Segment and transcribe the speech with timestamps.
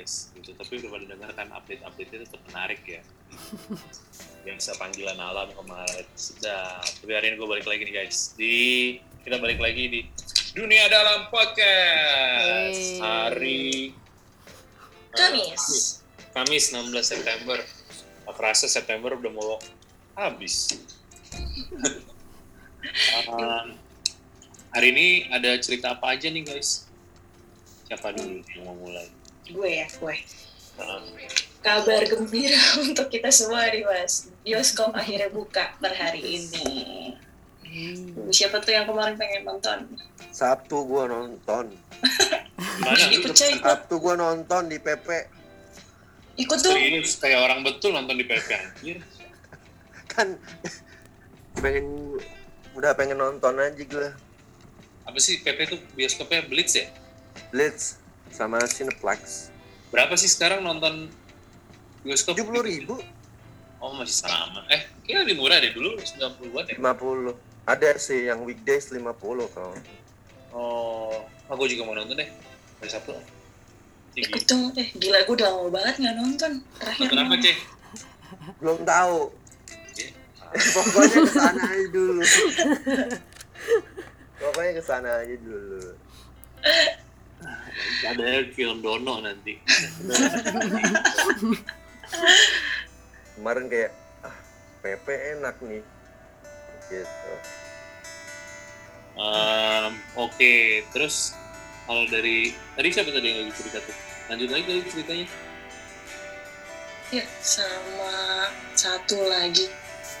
[0.00, 0.56] guys, gitu.
[0.56, 3.04] Tapi udah pada dengar kan update-update itu tetap menarik ya.
[4.48, 6.80] Yang bisa panggilan alam kemarin sedap.
[6.80, 8.32] Tapi hari ini gue balik lagi nih guys.
[8.32, 8.56] Di
[9.20, 10.00] kita balik lagi di
[10.56, 12.80] Dunia Dalam Podcast.
[12.80, 13.04] Hey.
[13.04, 13.92] Hari
[15.12, 15.64] Kamis.
[16.32, 17.60] Kamis 16 September.
[18.30, 19.60] Kerasa September udah mau
[20.16, 20.80] habis.
[23.28, 23.76] Um,
[24.72, 26.88] hari ini ada cerita apa aja nih guys?
[27.84, 29.04] Siapa dulu yang mau mulai?
[29.50, 30.16] Gue ya, gue.
[31.60, 34.32] Kabar gembira untuk kita semua nih mas.
[34.40, 37.12] Bioskop akhirnya buka per hari ini.
[38.32, 39.78] Siapa tuh yang kemarin pengen nonton?
[40.32, 41.70] Sabtu gua nonton.
[42.82, 43.06] mana?
[43.12, 43.62] Ikut coy, ikut.
[43.62, 45.08] Sabtu gua nonton di PP.
[46.40, 46.72] Ikut tuh.
[46.72, 48.98] Serius kayak orang betul nonton di PP anjir.
[50.08, 50.40] Kan
[51.60, 52.16] pengen
[52.72, 54.16] udah pengen nonton aja gua.
[55.04, 56.88] Apa sih PP tuh bioskopnya Blitz ya?
[57.52, 57.99] Blitz
[58.30, 59.50] sama Cineplex.
[59.90, 61.10] Berapa sih sekarang nonton
[62.02, 62.38] bioskop?
[62.38, 62.94] Tujuh puluh ribu,
[63.80, 64.60] Oh masih sama.
[64.68, 66.76] Eh, kayaknya lebih murah deh dulu 90-an ya.
[66.76, 67.32] lima puluh.
[67.64, 69.16] Ada sih yang weekdays 50
[69.56, 69.72] kalau.
[70.52, 71.16] Oh,
[71.48, 72.28] aku juga mau nonton deh.
[72.84, 73.16] Hari Sabtu.
[74.12, 74.28] Tinggi.
[74.28, 74.68] Ikut dong.
[74.76, 76.52] Eh gila gue udah lama banget nggak nonton.
[76.76, 77.56] Terakhir Nonton apa, Ceh?
[78.60, 79.18] Belum tahu.
[79.72, 80.06] Oke.
[80.76, 82.22] Pokoknya ke sana aja dulu.
[84.44, 85.80] Pokoknya ke sana aja dulu.
[88.00, 89.60] Ada film Dono nanti.
[93.36, 93.92] Kemarin kayak
[94.24, 94.36] ah
[94.80, 95.06] PP
[95.38, 95.82] enak nih.
[96.88, 97.32] Gitu.
[99.20, 101.36] Em, Oke, terus
[101.84, 103.96] kalau dari tadi siapa tadi yang lagi cerita tuh?
[104.32, 105.26] Lanjut lagi tadi ceritanya.
[107.10, 108.14] Ya, sama
[108.78, 109.66] satu lagi.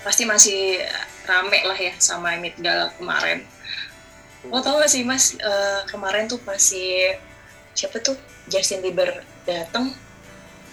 [0.02, 0.82] Pasti masih
[1.28, 3.46] rame lah ya sama Emit Gala kemarin.
[4.48, 7.14] Lo tau gak sih mas, eh, kemarin tuh pasti
[7.74, 8.16] siapa tuh
[8.50, 9.94] Justin Bieber datang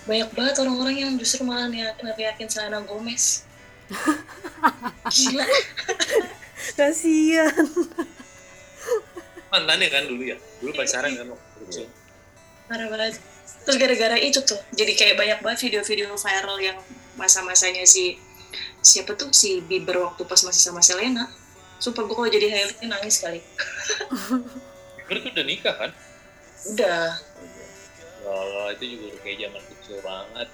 [0.07, 3.43] banyak banget orang-orang yang justru malah neriakin Selena Gomez.
[5.13, 5.43] Gila.
[6.79, 7.51] Kasian.
[9.51, 10.39] Mantannya kan dulu ya?
[10.63, 11.85] Dulu pacaran kan waktu kecil.
[12.71, 13.19] Parah banget.
[13.67, 16.79] Terus gara-gara itu tuh, jadi kayak banyak banget video-video viral yang
[17.19, 18.15] masa-masanya si
[18.79, 21.27] siapa tuh si Bieber waktu pas masih sama Selena.
[21.83, 23.43] Sumpah gue kalau jadi highlightnya nangis kali.
[25.03, 25.91] Bieber tuh udah nikah kan?
[26.65, 27.21] Udah.
[28.25, 30.49] Kalau itu juga udah kayak zaman kecil banget.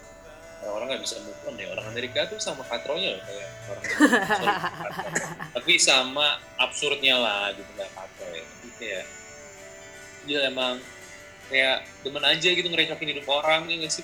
[0.64, 1.68] Orang-orang nggak bisa move on ya.
[1.76, 3.84] Orang Amerika tuh sama katronya loh kayak orang.
[5.60, 8.44] Tapi sama absurdnya lah gitu nggak katro ya.
[8.44, 9.06] Tapi kayak
[10.24, 10.80] dia emang
[11.52, 14.04] kayak demen aja gitu ngerecokin hidup orang ya nggak sih?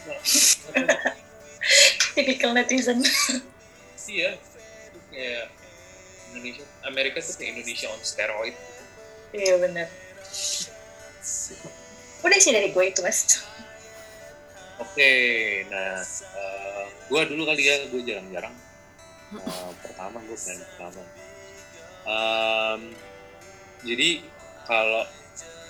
[2.16, 3.00] Typical netizen.
[4.10, 5.46] Iya, itu kayak
[6.34, 8.56] Indonesia, Amerika tuh kayak Indonesia on steroid.
[9.32, 9.88] Iya benar.
[12.20, 13.44] Udah sih dari gue itu mas.
[14.80, 15.12] Oke,
[15.68, 16.00] nah,
[16.36, 18.56] eh, gua dulu kali ya, gue jarang-jarang.
[19.36, 21.02] Eh, pertama gue pengen pertama.
[22.10, 22.82] Em,
[23.84, 24.24] jadi
[24.64, 25.04] kalau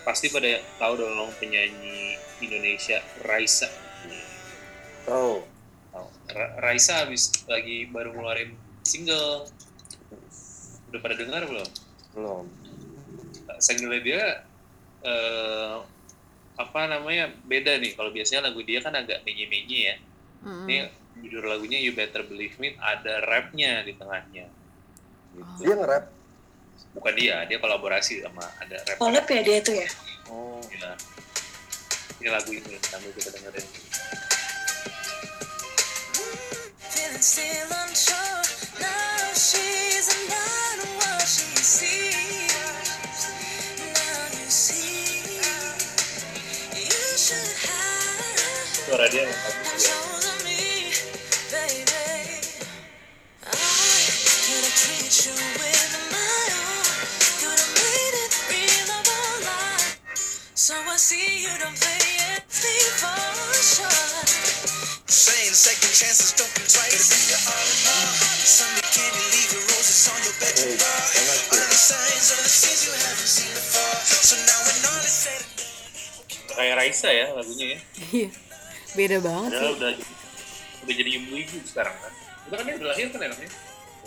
[0.07, 3.67] pasti pada tahu dong penyanyi Indonesia Raisa.
[5.05, 5.43] Tahu.
[5.91, 6.07] Tahu.
[6.31, 8.53] Ra- Raisa habis lagi baru ngeluarin
[8.85, 9.49] single.
[10.89, 11.69] Udah pada dengar belum?
[12.15, 12.45] Belum.
[13.59, 14.45] single dia
[15.03, 15.75] eh,
[16.59, 19.97] apa namanya beda nih kalau biasanya lagu dia kan agak menye-menye ya
[20.39, 20.71] Mm.
[20.71, 20.77] ini
[21.19, 24.47] judul lagunya You Better Believe Me ada rapnya di tengahnya
[25.35, 25.67] gitu.
[25.67, 26.05] Dia nge-rap.
[26.95, 29.87] bukan dia dia kolaborasi sama ada rap Collab ya dia tuh ya.
[30.31, 30.63] Oh.
[30.63, 30.95] Gila.
[32.23, 33.67] ini lagu ini sambil kita dengerin
[37.19, 38.47] still unsure.
[38.79, 42.28] Now she's not what she seems.
[58.17, 60.01] It real of our life.
[60.55, 62.01] So I see you don't play
[62.33, 64.25] it for sure.
[65.07, 67.09] Saying second chances don't come twice.
[67.13, 68.13] Be your all in all.
[68.45, 71.01] Sunday candy, leave your roses on your bedroom bar.
[71.19, 71.39] enak.
[71.57, 73.97] Early signs of the scenes you haven't seen before.
[74.05, 75.53] So now when all is said and
[76.49, 76.57] done.
[76.57, 77.79] kayak Raisa ya lagunya ya
[78.11, 78.48] Iya.
[78.91, 79.77] Beda banget Padahal sih.
[79.77, 79.91] udah
[80.79, 82.13] udah jadi ibu-ibu sekarang kan
[82.47, 83.49] udah kan dia udah lahir kan anaknya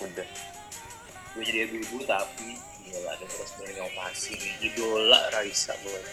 [0.01, 0.27] Udah.
[1.33, 2.49] udah jadi ibu-ibu tapi
[2.83, 6.01] gila ada terus berinovasi idola Raisa gue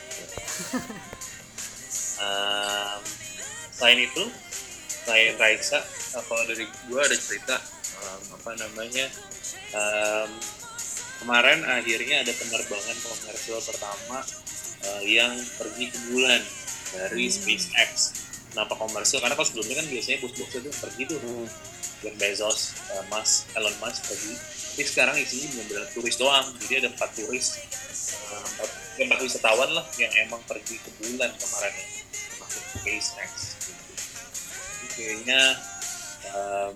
[2.19, 3.01] Em,
[3.71, 4.23] selain itu
[5.07, 7.55] selain Raisa eh, kalau dari gue ada cerita
[7.95, 9.05] em, apa namanya
[9.71, 10.29] em,
[11.17, 14.19] kemarin akhirnya ada penerbangan komersial pertama
[14.83, 16.41] eh, yang pergi ke bulan
[16.89, 18.18] dari SpaceX.
[18.49, 19.21] Kenapa komersial?
[19.21, 21.47] Karena kalau sebelumnya kan biasanya bos-bos itu pergi tuh, Hmm.
[21.99, 22.59] Jeff Bezos,
[22.95, 24.33] eh, Mas, Elon Musk pergi.
[24.79, 26.47] Tapi sekarang isinya benar-benar turis doang.
[26.63, 27.59] Jadi ada empat turis,
[28.31, 31.87] empat, ya, empat wisatawan lah yang emang pergi ke bulan kemarin ya,
[32.39, 33.31] masuk SpaceX.
[33.67, 33.93] Gitu.
[34.79, 35.41] Jadi kayaknya
[36.31, 36.73] em,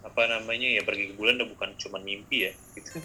[0.00, 2.98] apa namanya ya pergi ke bulan udah bukan cuma mimpi ya gitu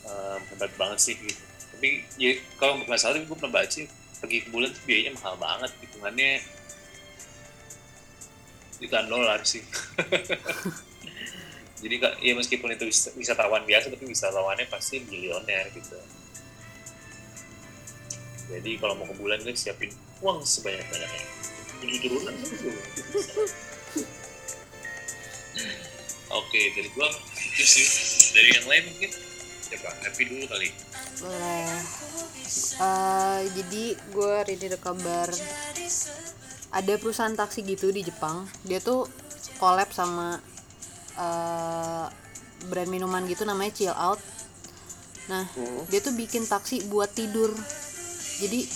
[0.00, 3.80] Em, hebat banget sih gitu tapi ya kalau nggak salah gue pernah baca
[4.20, 6.30] pergi ke bulan tuh biayanya mahal banget hitungannya
[8.80, 9.64] jutaan dolar sih
[11.82, 15.96] jadi ya meskipun itu wis- wisatawan biasa tapi wisatawannya pasti milioner gitu
[18.50, 21.24] jadi kalau mau ke bulan kan siapin uang sebanyak banyaknya
[21.80, 22.34] tujuh turunan
[26.30, 27.10] Oke, dari gua
[27.42, 27.86] itu sih.
[28.38, 29.10] Dari yang lain mungkin
[29.66, 29.90] siapa?
[30.06, 30.70] Happy dulu kali.
[31.20, 31.68] Boleh.
[32.80, 35.28] Eh, jadi gue read ada kabar
[36.70, 38.46] ada perusahaan taksi gitu di Jepang.
[38.66, 39.06] Dia tuh
[39.60, 40.40] collab sama
[41.14, 42.06] eh,
[42.66, 44.20] brand minuman gitu namanya Chill Out.
[45.30, 45.46] Nah,
[45.86, 47.54] dia tuh bikin taksi buat tidur.
[48.40, 48.66] Jadi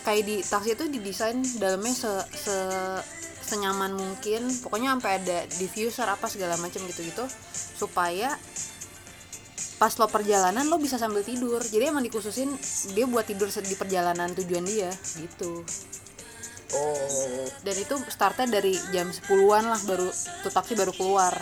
[0.00, 3.02] kayak di taksi itu didesain dalamnya se, se-
[3.44, 4.48] senyaman mungkin.
[4.64, 7.26] Pokoknya sampai ada diffuser apa segala macam gitu-gitu
[7.76, 8.32] supaya
[9.80, 12.52] pas lo perjalanan lo bisa sambil tidur jadi emang dikhususin
[12.92, 15.64] dia buat tidur di perjalanan tujuan dia gitu
[16.70, 20.06] Oh, dan itu startnya dari jam 10-an lah baru
[20.46, 21.34] tuh taksi baru keluar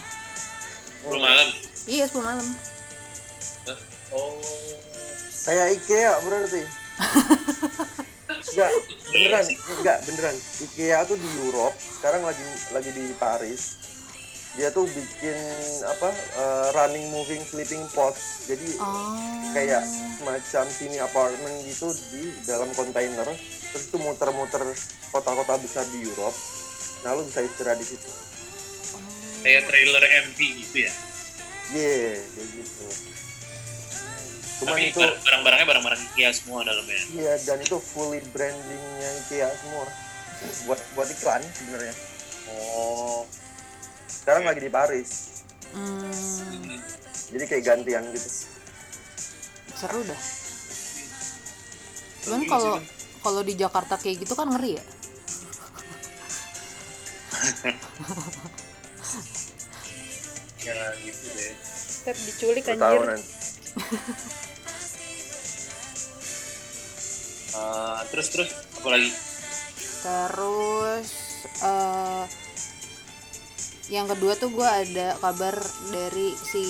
[1.04, 1.48] Belum malam.
[1.84, 2.48] iya 10 malam
[3.68, 3.78] Hah?
[4.16, 4.40] Oh.
[5.44, 6.62] kayak IKEA berarti.
[8.28, 8.70] Enggak,
[9.12, 9.44] beneran,
[9.76, 10.36] enggak beneran.
[10.60, 13.76] IKEA tuh di Europe, sekarang lagi lagi di Paris.
[14.58, 15.38] Dia tuh bikin
[15.86, 18.50] apa eh, running moving sleeping pods.
[18.50, 19.82] Jadi oh kayak
[20.18, 23.26] semacam sini apartemen gitu di dalam kontainer.
[23.72, 24.62] Terus itu muter-muter
[25.14, 26.34] kota-kota besar di Europe.
[27.06, 28.10] Nah, lu bisa istirahat di situ.
[29.46, 30.92] Kayak trailer MP gitu ya.
[31.70, 32.86] Yeah, kayak gitu.
[34.58, 36.98] Cuman Tapi itu bar- barang-barangnya barang-barang IKEA semua dalamnya.
[37.14, 39.86] Iya dan itu fully brandingnya IKEA semua
[40.66, 41.94] buat buat iklan sebenarnya.
[42.50, 43.22] Oh.
[44.28, 45.40] Sekarang lagi di Paris,
[45.72, 46.76] hmm,
[47.32, 48.28] jadi kayak gantian gitu.
[49.72, 50.20] seru dah
[52.28, 52.76] cuman kalau
[53.24, 54.84] kalau di Jakarta kayak gitu kan ngeri ya
[60.68, 61.56] Ya gitu deh.
[61.64, 63.24] Step diculik nanti.
[67.58, 69.10] Eh, terus terus apa lagi?
[70.04, 71.08] Terus
[71.64, 72.37] eh
[73.88, 75.56] yang kedua tuh gue ada kabar
[75.88, 76.64] dari si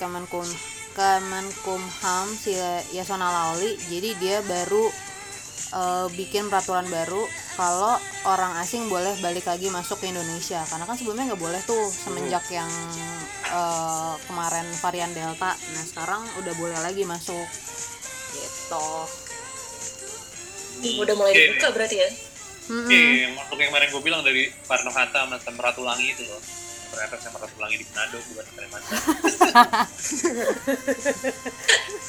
[0.00, 0.44] Kemenkum
[0.92, 2.52] Kemenkumham si
[2.92, 3.76] Yasona Lauli.
[3.88, 4.84] Jadi dia baru
[5.72, 7.24] eh, bikin peraturan baru
[7.56, 7.96] kalau
[8.28, 10.60] orang asing boleh balik lagi masuk ke Indonesia.
[10.68, 12.68] Karena kan sebelumnya nggak boleh tuh semenjak yang
[13.52, 15.56] eh, kemarin varian Delta.
[15.56, 17.48] Nah sekarang udah boleh lagi masuk.
[18.32, 18.88] Gitu.
[21.00, 22.10] Udah mulai dibuka berarti ya?
[22.62, 22.94] Oke,
[23.26, 26.61] yang waktu yang kemarin gue bilang dari Parno Hatta sama Tem Ratulangi itu loh.
[26.92, 29.00] Ternyata sama Ratulangi di Manado bukan di Kalimantan.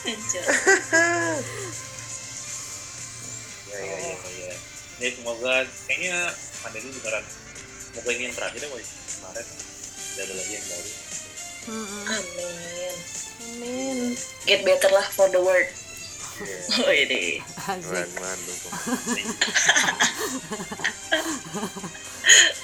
[0.04, 0.44] Anjir.
[3.72, 4.54] ya ya ya ya.
[5.00, 6.16] Ya semoga kayaknya
[6.60, 7.24] pandemi beneran
[7.88, 8.68] semoga ini yang terakhir ya.
[8.68, 10.92] Kemarin tidak ada lagi yang baru.
[11.64, 12.04] Mm-mm.
[12.12, 12.96] Amin.
[13.40, 14.20] Amin.
[14.44, 15.72] Get better lah for the world.
[16.44, 17.40] Iya, Oh ini.
[17.40, 17.88] Asik.
[17.88, 18.40] Keren banget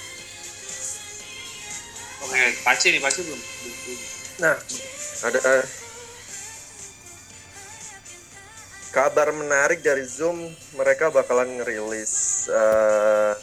[2.30, 3.42] Oke, Paci nih, Paci belum.
[4.38, 4.54] Nah,
[5.26, 5.66] ada eh,
[8.94, 10.38] kabar menarik dari Zoom.
[10.78, 13.34] Mereka bakalan ngerilis eh,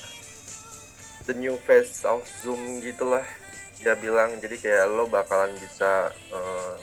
[1.27, 3.27] the new face of Zoom gitulah.
[3.83, 6.73] Dia bilang jadi kayak lo bakalan bisa eh,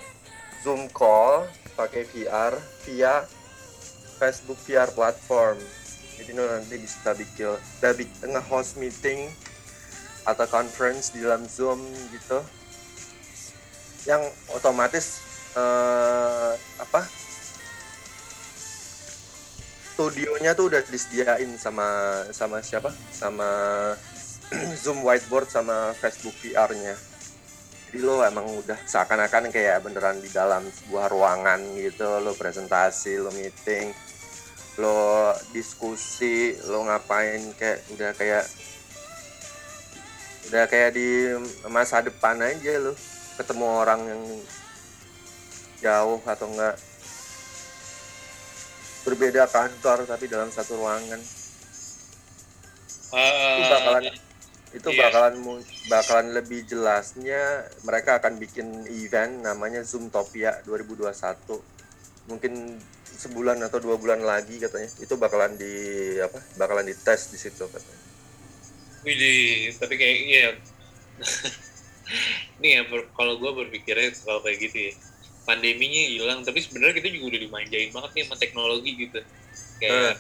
[0.61, 2.53] Zoom call pakai VR
[2.85, 3.25] via
[4.21, 5.57] Facebook VR platform.
[6.21, 9.33] Jadi lo nanti bisa bikin, bisa bikin nge-host meeting
[10.25, 11.81] atau conference di dalam Zoom
[12.12, 12.40] gitu
[14.04, 14.21] yang
[14.52, 15.21] otomatis
[15.57, 17.00] eh, apa
[19.95, 21.87] studionya tuh udah disediain sama
[22.35, 22.90] sama siapa?
[23.14, 23.47] Sama
[24.83, 26.99] Zoom whiteboard sama Facebook VR-nya
[27.95, 33.31] jadi lo emang udah seakan-akan kayak beneran di dalam sebuah ruangan gitu lo presentasi lo
[33.31, 33.95] meeting
[34.83, 38.43] lo diskusi lo ngapain kayak udah kayak
[40.51, 41.33] udah kayak di
[41.73, 42.93] masa depan aja lo
[43.35, 44.23] ketemu orang yang
[45.81, 46.77] jauh atau enggak.
[49.05, 51.21] Berbeda kantor tapi dalam satu ruangan.
[53.15, 54.05] Eh, itu bakalan
[54.75, 55.01] itu Iya.
[55.07, 55.35] bakalan
[55.87, 61.63] bakalan lebih jelasnya mereka akan bikin event namanya Zoomtopia 2021
[62.27, 62.75] mungkin
[63.15, 64.91] sebulan atau dua bulan lagi katanya.
[64.99, 65.73] Itu bakalan di
[66.19, 68.13] apa bakalan dites di situ katanya
[69.05, 70.49] Widih, tapi kayak iya.
[72.61, 72.83] Nih ya,
[73.13, 74.93] kalau gue berpikirnya kalau kayak gitu ya,
[75.45, 79.21] pandeminya hilang, tapi sebenarnya kita juga udah dimanjain banget nih sama teknologi gitu.
[79.81, 80.17] Kayak,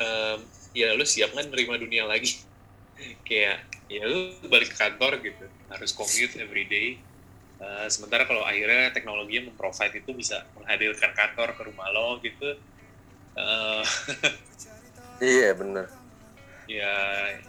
[0.00, 0.38] em,
[0.72, 2.40] ya lu siap kan nerima dunia lagi?
[3.28, 6.96] kayak, ya lu balik ke kantor gitu, harus commute every day.
[7.56, 12.52] Eh, sementara kalau akhirnya teknologinya memprovide itu bisa menghadirkan kantor ke rumah lo gitu.
[13.36, 13.84] Eh,
[15.40, 15.95] iya bener
[16.66, 16.92] ya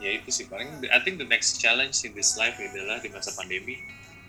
[0.02, 0.46] ya itu sih.
[0.50, 3.82] Paling I think the next challenge in this life adalah di masa pandemi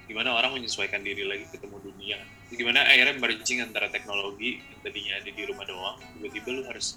[0.09, 2.17] gimana orang menyesuaikan diri lagi ketemu dunia.
[2.49, 6.97] Gimana akhirnya merging antara teknologi yang tadinya ada di rumah doang tiba-tiba lu harus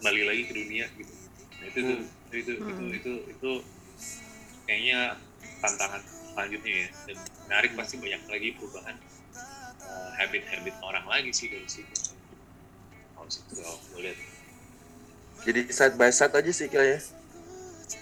[0.00, 1.12] kembali lagi ke dunia gitu.
[1.60, 1.98] Nah, itu tuh
[2.32, 2.88] itu itu, itu Hmm.
[2.96, 3.50] itu itu
[4.64, 5.20] kayaknya
[5.60, 6.00] tantangan
[6.32, 6.88] selanjutnya ya.
[7.04, 8.96] Dan menarik pasti banyak lagi perubahan
[9.84, 12.16] uh, habit-habit orang lagi sih dari situ.
[13.12, 14.16] Kalau situ kalau gue lihat
[15.46, 17.00] jadi side by side aja sih kayaknya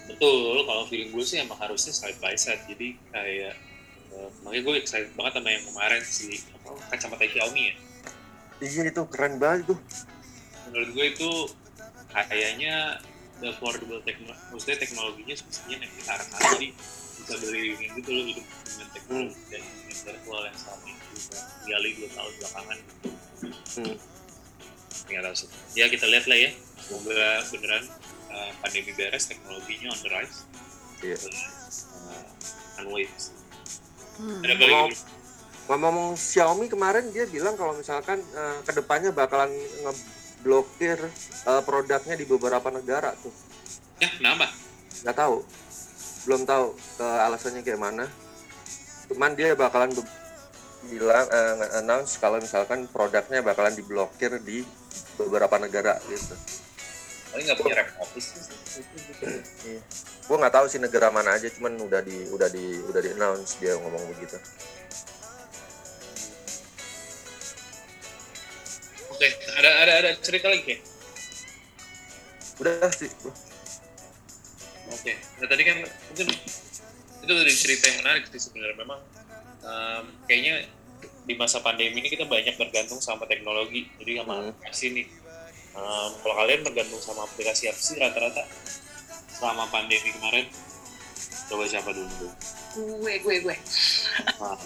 [0.09, 2.61] Betul, kalau feeling gue sih emang harusnya side by side.
[2.65, 3.53] Jadi kayak,
[4.13, 7.75] eh, makanya gue excited banget sama yang kemarin si apa, kacamata Xiaomi ya.
[8.59, 9.79] iya itu keren banget tuh
[10.67, 11.29] Menurut gue itu
[12.11, 12.99] kayaknya
[13.39, 16.45] the affordable teknologi, maksudnya teknologinya semestinya naik ke arah sana.
[16.57, 16.67] Jadi
[17.19, 21.37] bisa beli yang gitu loh hidup dengan teknologi dan dengan virtual yang selama ini juga
[21.69, 22.77] gali dua tahun belakangan.
[23.79, 23.97] Hmm.
[25.07, 25.49] Nggak tahu sih.
[25.79, 26.51] Ya kita lihat lah ya.
[26.83, 27.83] Semoga beneran
[28.33, 30.37] eh, pandemi beres, teknologinya on the rise.
[30.99, 31.15] Iya.
[31.15, 33.11] Uh, and wait.
[34.19, 34.43] Hmm.
[34.43, 34.99] Ada lagi?
[35.69, 39.53] ngomong Xiaomi kemarin dia bilang kalau misalkan eh, ke depannya bakalan
[39.85, 40.97] ngeblokir
[41.45, 43.29] eh, produknya di beberapa negara tuh
[43.99, 44.49] Ya, kenapa?
[45.05, 45.45] nggak tahu
[46.25, 48.09] belum tahu ke alasannya kayak mana
[49.13, 49.93] cuman dia bakalan
[50.87, 54.63] bilang eh, nge-announce kalau misalkan produknya bakalan diblokir di
[55.19, 56.37] beberapa negara gitu
[57.29, 58.83] Paling nggak punya rep office sih.
[59.69, 59.81] Iya.
[60.25, 63.61] Gue nggak tahu sih negara mana aja, cuman udah di udah di udah di announce
[63.61, 64.37] dia ngomong begitu.
[69.13, 69.27] Oke,
[69.61, 70.77] ada ada ada cerita lagi ya?
[72.57, 73.11] Udah sih.
[74.89, 76.27] Oke, nah tadi kan mungkin
[77.19, 78.99] itu dari cerita yang menarik sih sebenarnya memang
[79.59, 80.65] em, kayaknya
[81.23, 83.85] di masa pandemi ini kita banyak bergantung sama teknologi.
[84.01, 84.49] Jadi sama Hmm.
[84.49, 85.07] aplikasi nih.
[85.69, 88.43] Em, kalau kalian bergantung sama aplikasi apa sih rata-rata
[89.29, 90.45] selama pandemi kemarin?
[91.49, 92.29] Coba siapa dulu?
[93.01, 93.55] Gue gue gue.
[94.37, 94.57] Nah,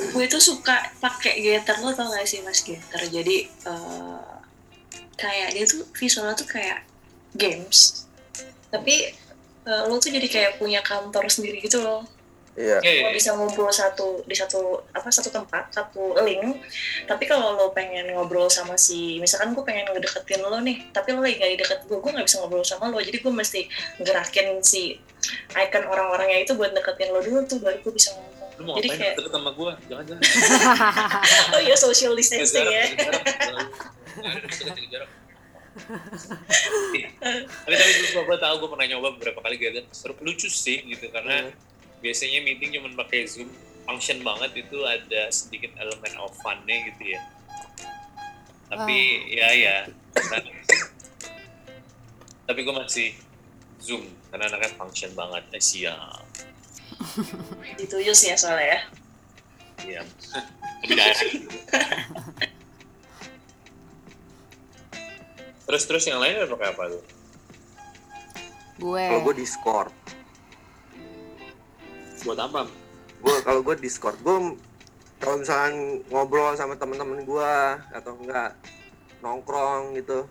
[0.00, 2.60] gue tuh suka pakai Getter lo tau gak sih mas?
[2.64, 3.00] Getter.
[3.08, 4.20] Jadi eh,
[5.16, 6.84] kayak dia tuh visualnya tuh kayak
[7.36, 8.08] games.
[8.72, 9.12] Tapi
[9.64, 12.04] eh, lo tuh jadi kayak punya kantor sendiri gitu loh
[12.60, 13.08] Iya.
[13.08, 16.60] Lo bisa ngumpul satu di satu apa satu tempat satu link
[17.08, 21.24] tapi kalau lo pengen ngobrol sama si misalkan gue pengen ngedeketin lo nih tapi lo
[21.24, 23.64] lagi gak di deket gue gue nggak bisa ngobrol sama lo jadi gue mesti
[24.04, 25.00] gerakin si
[25.56, 28.88] icon orang-orangnya itu buat deketin lo dulu tuh baru gue bisa ngomong lu mau jadi
[28.92, 30.22] ngapain kayak deket sama gue jangan-jangan
[31.56, 33.68] oh iya social distancing ya jarak, jaga jarak.
[34.52, 35.10] Jaga jarak.
[36.92, 37.08] Iya.
[37.64, 41.08] tapi tapi gue gue tahu gue pernah nyoba beberapa kali gitu seru lucu sih gitu
[41.08, 41.48] karena
[42.00, 43.48] biasanya meeting cuma pakai zoom.
[43.88, 47.20] Function banget itu ada sedikit elemen of fun-nya gitu ya.
[48.70, 48.98] Tapi
[49.34, 49.76] ya ya.
[50.14, 50.40] Nah,
[52.46, 53.08] tapi gue masih
[53.82, 55.42] zoom karena anaknya function banget.
[55.54, 56.30] Eh, siap
[57.80, 58.80] itu just ya soalnya ya.
[59.80, 60.02] Iya
[60.80, 60.96] lebih
[61.28, 61.48] gitu.
[65.68, 67.04] terus terus yang lain ada pakai apa tuh?
[68.80, 69.04] Gue.
[69.06, 69.89] Kalau gue Discord,
[72.24, 72.68] buat apa
[73.20, 74.56] gue kalau gue Discord, gue
[75.20, 77.54] kalau misalkan ngobrol sama temen-temen gue
[77.92, 78.56] atau enggak
[79.20, 80.24] nongkrong gitu,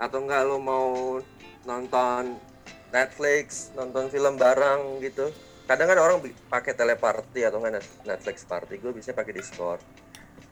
[0.00, 1.20] atau enggak lo mau
[1.68, 2.40] nonton
[2.88, 5.28] Netflix, nonton film bareng gitu.
[5.68, 6.16] Kadang kan orang
[6.48, 9.84] pakai teleparty atau enggak Net- Netflix party, gue biasanya pakai Discord.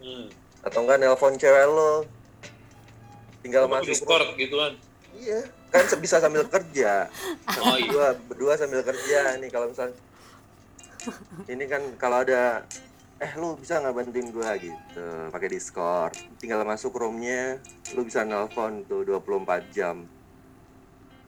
[0.05, 0.29] hmm.
[0.61, 2.05] Atau enggak nelpon cewek lo,
[3.41, 4.77] tinggal Lu masuk Discord gitu kan
[5.17, 7.09] Iya, kan bisa sambil kerja.
[7.57, 7.89] Oh, iya.
[7.89, 9.89] Berdua, berdua sambil kerja nih kalau misal
[11.47, 12.65] ini kan kalau ada
[13.17, 14.55] eh lu bisa nggak bantuin gua?
[14.55, 15.07] Gitu.
[15.29, 16.13] Pakai Discord.
[16.37, 17.59] Tinggal masuk roomnya
[17.93, 19.33] lu bisa nelpon tuh 24
[19.71, 20.05] jam.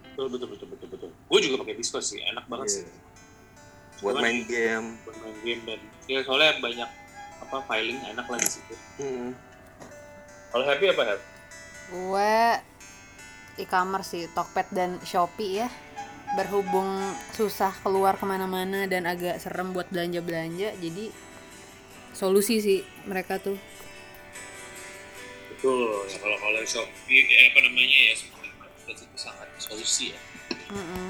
[0.05, 1.11] Betul betul betul betul betul.
[1.25, 2.77] Gue juga pakai Discord sih enak banget Iya.
[2.79, 2.87] sih
[3.99, 4.87] buat Cuman main game.
[5.03, 6.91] buat main game dan ya soalnya banyak
[7.41, 8.75] apa filing enak lah di situ.
[8.99, 9.35] Hmm.
[10.49, 11.27] kalau happy apa happy
[11.89, 12.35] gue
[13.59, 15.69] e-commerce sih Tokped dan Shopee ya
[16.37, 16.93] berhubung
[17.33, 21.09] susah keluar ke mana-mana dan agak serem buat belanja-belanja jadi
[22.13, 23.57] solusi sih mereka tuh
[25.55, 28.53] betul ya kalau kalau Shopee eh, apa namanya ya semuanya
[28.91, 30.21] itu sangat solusi ya
[30.69, 31.07] Mm-mm.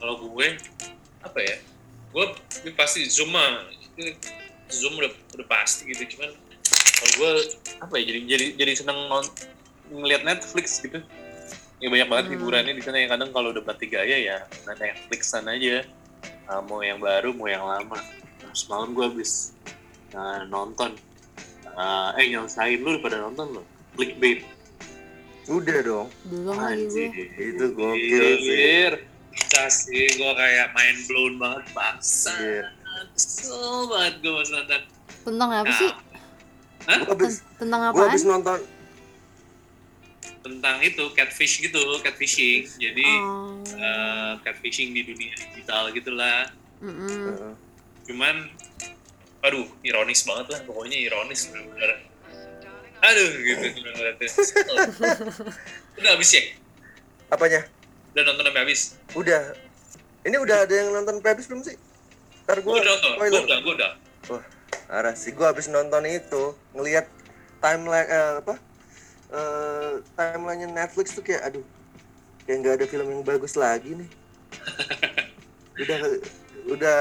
[0.00, 0.46] kalau gue
[1.22, 1.56] apa ya
[2.12, 2.24] gue
[2.66, 4.16] gue pasti zoom mah itu
[4.72, 6.32] zoom udah udah pasti gitu cuman
[6.98, 7.30] kalau gue
[7.78, 9.24] apa ya jadi jadi jadi seneng non
[9.92, 10.98] ngeliat Netflix gitu
[11.78, 12.34] ya banyak banget Hmm.
[12.34, 15.84] hiburannya di sana yang kadang kalau udah mati gaya ya nah Netflixan aja
[16.44, 19.54] Ah, mau yang baru mau yang lama nah, semalam gue habis
[20.10, 20.94] ah, nonton
[21.72, 24.44] Ah, eh nyelesain lu pada nonton lo clickbait
[25.44, 26.06] Udah dong.
[26.24, 28.54] belum lagi gue Itu gokil sih.
[28.54, 28.92] Anjir.
[29.32, 32.30] Bisa sih, gue kayak mind blown banget bangsa.
[32.36, 32.62] Iya.
[33.10, 33.58] Kesel
[33.88, 34.80] banget gue pas nonton.
[35.24, 35.90] tentang apa sih
[36.82, 36.98] Hah?
[37.08, 38.58] Gue tentang gue apaan habis nonton
[40.42, 42.66] Tentang itu, catfish gitu, catfishing.
[42.78, 43.62] Jadi, oh.
[43.62, 46.50] eh, catfishing di dunia digital gitulah.
[46.82, 47.08] Mm-mm.
[47.08, 47.54] Heeh.
[48.10, 48.50] Cuman,
[49.46, 50.60] aduh, ironis banget lah.
[50.66, 51.90] Pokoknya ironis bener-bener.
[53.02, 53.66] Aduh, gitu.
[55.98, 56.42] Udah habis ya?
[57.32, 57.60] apanya?
[58.12, 58.80] Udah nonton sampai habis?
[59.16, 59.42] Udah.
[60.22, 61.76] Ini udah ada yang nonton habis belum sih?
[62.44, 63.90] Ntar Gue gue udah nonton, gue udah, gue udah.
[64.28, 64.44] Wah,
[64.92, 65.32] arah sih.
[65.32, 67.08] Gue habis nonton itu, ngelihat
[67.64, 68.60] timeline eh, apa?
[69.32, 71.64] Eh, timelinenya Netflix tuh kayak aduh,
[72.44, 74.10] kayak nggak ada film yang bagus lagi nih.
[75.82, 75.98] udah
[76.68, 77.00] udah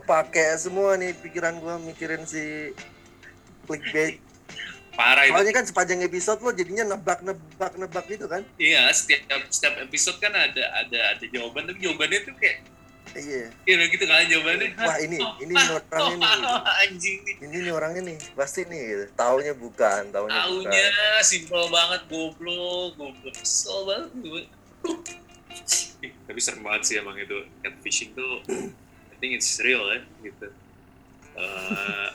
[0.00, 2.72] kepake semua nih pikiran gue mikirin si
[3.68, 4.16] clickbait.
[4.96, 5.36] Parah itu.
[5.36, 8.40] Soalnya kan sepanjang episode lo jadinya nebak nebak nebak gitu kan?
[8.56, 12.64] Iya, setiap setiap episode kan ada ada ada jawaban, tapi jawabannya tuh kayak
[13.12, 13.44] Iya.
[13.68, 14.68] Iya gitu kan jawabannya.
[14.80, 16.52] Wah, ini- ini ah, orangnya nih.
[16.88, 17.34] anjing nih.
[17.44, 18.82] Ini nih orangnya nih, pasti nih.
[18.88, 19.04] Gitu.
[19.12, 21.24] Taunya bukan, taunya Taunya bukan.
[21.24, 24.42] simpel banget goblok, goblok kesel banget gue.
[26.02, 28.40] Tapi serem banget sih emang itu catfishing tuh.
[29.12, 30.48] I think it's real ya gitu.
[31.36, 32.08] Eh,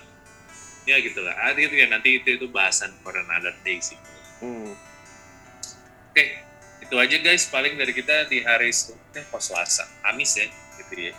[0.90, 1.36] ya gitulah.
[1.38, 3.96] Ah, itu ya nanti itu itu bahasan for another day sih.
[4.42, 4.74] Hmm.
[6.12, 6.26] Oke,
[6.82, 10.48] itu aja guys paling dari kita di hari Senin, eh, kok Selasa, Kamis ya,
[10.86, 11.14] gitu ya.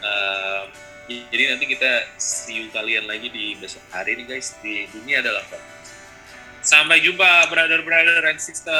[0.00, 0.66] Ehm,
[1.10, 5.42] jadi nanti kita see you kalian lagi di besok hari nih guys di dunia adalah
[5.50, 5.90] podcast.
[6.60, 8.78] Sampai jumpa brother brother and sister.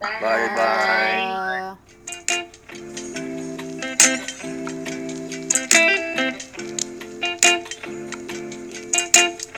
[0.00, 1.24] Bye bye.
[1.24, 1.72] Uh,